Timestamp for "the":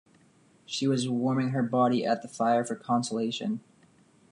2.23-2.27